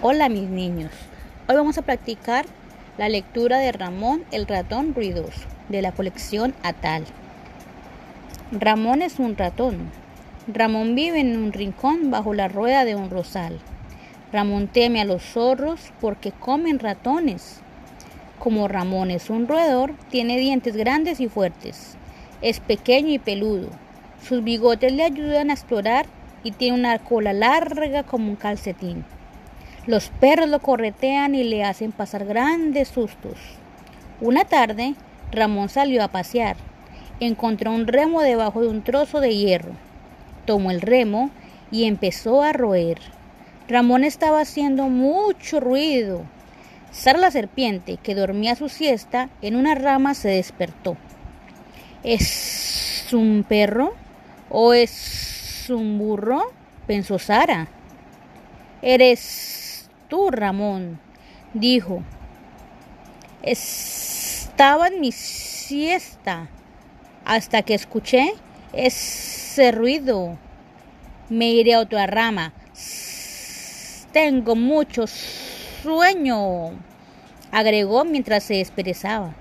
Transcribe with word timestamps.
Hola 0.00 0.28
mis 0.28 0.48
niños, 0.48 0.92
hoy 1.48 1.56
vamos 1.56 1.76
a 1.76 1.82
practicar 1.82 2.46
la 2.98 3.08
lectura 3.08 3.58
de 3.58 3.72
Ramón 3.72 4.22
el 4.30 4.46
ratón 4.46 4.94
ruidoso 4.94 5.48
de 5.68 5.82
la 5.82 5.90
colección 5.90 6.54
Atal. 6.62 7.04
Ramón 8.52 9.02
es 9.02 9.18
un 9.18 9.36
ratón. 9.36 9.90
Ramón 10.46 10.94
vive 10.94 11.18
en 11.18 11.36
un 11.36 11.52
rincón 11.52 12.12
bajo 12.12 12.32
la 12.32 12.46
rueda 12.46 12.84
de 12.84 12.94
un 12.94 13.10
rosal. 13.10 13.58
Ramón 14.32 14.68
teme 14.68 15.00
a 15.00 15.04
los 15.04 15.24
zorros 15.24 15.92
porque 16.00 16.30
comen 16.30 16.78
ratones. 16.78 17.58
Como 18.38 18.68
Ramón 18.68 19.10
es 19.10 19.30
un 19.30 19.48
roedor, 19.48 19.94
tiene 20.10 20.38
dientes 20.38 20.76
grandes 20.76 21.18
y 21.18 21.26
fuertes. 21.26 21.96
Es 22.40 22.60
pequeño 22.60 23.08
y 23.08 23.18
peludo. 23.18 23.70
Sus 24.22 24.44
bigotes 24.44 24.92
le 24.92 25.02
ayudan 25.02 25.50
a 25.50 25.54
explorar 25.54 26.06
y 26.44 26.52
tiene 26.52 26.78
una 26.78 27.00
cola 27.00 27.32
larga 27.32 28.04
como 28.04 28.28
un 28.28 28.36
calcetín. 28.36 29.04
Los 29.88 30.10
perros 30.10 30.50
lo 30.50 30.58
corretean 30.58 31.34
y 31.34 31.44
le 31.44 31.64
hacen 31.64 31.92
pasar 31.92 32.26
grandes 32.26 32.88
sustos. 32.88 33.38
Una 34.20 34.44
tarde, 34.44 34.94
Ramón 35.32 35.70
salió 35.70 36.04
a 36.04 36.08
pasear. 36.08 36.58
Encontró 37.20 37.72
un 37.72 37.86
remo 37.86 38.20
debajo 38.20 38.60
de 38.60 38.68
un 38.68 38.82
trozo 38.82 39.22
de 39.22 39.34
hierro. 39.34 39.72
Tomó 40.44 40.70
el 40.72 40.82
remo 40.82 41.30
y 41.70 41.84
empezó 41.84 42.42
a 42.42 42.52
roer. 42.52 42.98
Ramón 43.66 44.04
estaba 44.04 44.42
haciendo 44.42 44.90
mucho 44.90 45.58
ruido. 45.58 46.20
Sara 46.90 47.18
la 47.18 47.30
serpiente, 47.30 47.96
que 47.96 48.14
dormía 48.14 48.56
su 48.56 48.68
siesta 48.68 49.30
en 49.40 49.56
una 49.56 49.74
rama, 49.74 50.12
se 50.12 50.28
despertó. 50.28 50.98
¿Es 52.02 53.08
un 53.14 53.42
perro 53.42 53.94
o 54.50 54.74
es 54.74 55.64
un 55.70 55.96
burro? 55.96 56.42
pensó 56.86 57.18
Sara. 57.18 57.68
¿Eres 58.82 59.67
tú, 60.08 60.30
Ramón, 60.30 60.98
dijo. 61.54 62.02
Estaba 63.42 64.88
en 64.88 65.00
mi 65.00 65.12
siesta 65.12 66.48
hasta 67.24 67.62
que 67.62 67.74
escuché 67.74 68.34
ese 68.72 69.70
ruido. 69.72 70.36
Me 71.28 71.50
iré 71.50 71.74
a 71.74 71.80
otra 71.80 72.06
rama. 72.06 72.52
Tengo 74.12 74.56
mucho 74.56 75.06
sueño, 75.06 76.70
agregó 77.52 78.04
mientras 78.04 78.44
se 78.44 78.54
desperezaba. 78.54 79.34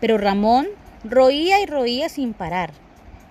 Pero 0.00 0.16
Ramón 0.18 0.68
roía 1.04 1.60
y 1.60 1.66
roía 1.66 2.08
sin 2.08 2.32
parar. 2.32 2.72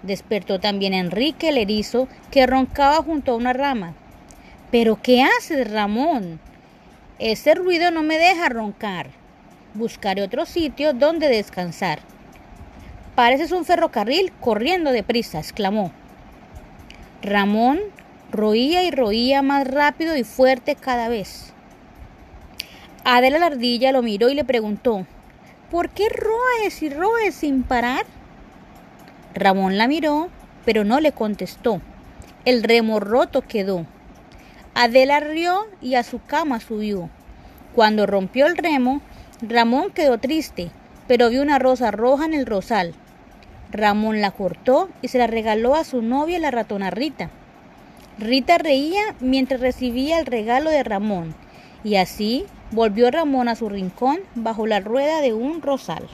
Despertó 0.04 0.60
también 0.60 0.94
Enrique 0.94 1.50
el 1.50 1.58
erizo, 1.58 2.08
que 2.32 2.48
roncaba 2.48 3.04
junto 3.04 3.32
a 3.32 3.36
una 3.36 3.54
rama. 3.54 3.94
¿Pero 4.72 5.02
qué 5.02 5.24
haces, 5.24 5.70
Ramón? 5.70 6.40
Ese 7.20 7.56
ruido 7.56 7.92
no 7.92 8.04
me 8.04 8.18
deja 8.18 8.48
roncar. 8.48 9.10
Buscaré 9.74 10.22
otro 10.22 10.46
sitio 10.46 10.94
donde 10.94 11.28
descansar. 11.28 12.00
Pareces 13.16 13.52
un 13.52 13.66
ferrocarril 13.66 14.32
corriendo 14.40 14.94
deprisa, 14.94 15.40
exclamó. 15.40 15.92
Ramón 17.22 17.80
roía 18.32 18.84
y 18.84 18.92
roía 18.92 19.42
más 19.42 19.68
rápido 19.68 20.16
y 20.16 20.24
fuerte 20.24 20.76
cada 20.76 21.10
vez. 21.10 21.54
Adela 23.04 23.40
la 23.40 23.48
ardilla 23.48 23.92
lo 23.92 24.02
miró 24.02 24.30
y 24.30 24.36
le 24.36 24.46
preguntó, 24.46 25.06
¿por 25.70 25.90
qué 25.90 26.08
roes 26.08 26.82
y 26.82 26.90
roes 26.90 27.36
sin 27.36 27.64
parar? 27.64 28.06
Ramón 29.34 29.78
la 29.78 29.90
miró, 29.90 30.30
pero 30.64 30.86
no 30.86 31.02
le 31.02 31.12
contestó. 31.12 31.82
El 32.46 32.64
remo 32.64 33.02
roto 33.02 33.42
quedó. 33.42 33.86
Adela 34.74 35.20
rió 35.20 35.68
y 35.82 35.96
a 35.96 36.04
su 36.04 36.24
cama 36.24 36.62
subió. 36.62 37.10
Cuando 37.76 38.06
rompió 38.06 38.48
el 38.48 38.56
remo, 38.56 39.02
Ramón 39.42 39.92
quedó 39.92 40.18
triste, 40.18 40.72
pero 41.08 41.30
vio 41.30 41.42
una 41.42 41.60
rosa 41.60 41.92
roja 41.92 42.26
en 42.26 42.34
el 42.34 42.46
rosal. 42.46 42.94
Ramón 43.72 44.22
la 44.22 44.32
cortó 44.32 44.90
y 45.02 45.10
se 45.10 45.18
la 45.18 45.28
regaló 45.28 45.76
a 45.76 45.84
su 45.84 46.02
novia 46.02 46.40
la 46.40 46.52
ratona 46.52 46.90
Rita. 46.90 47.30
Rita 48.18 48.58
reía 48.58 49.02
mientras 49.20 49.60
recibía 49.60 50.20
el 50.20 50.26
regalo 50.26 50.70
de 50.70 50.84
Ramón, 50.84 51.36
y 51.84 51.96
así 51.96 52.46
volvió 52.72 53.12
Ramón 53.12 53.50
a 53.50 53.56
su 53.56 53.68
rincón 53.68 54.20
bajo 54.36 54.68
la 54.68 54.80
rueda 54.80 55.20
de 55.20 55.34
un 55.34 55.62
rosal. 55.62 56.08